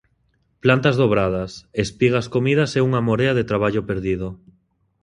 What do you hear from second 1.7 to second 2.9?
espigas comidas e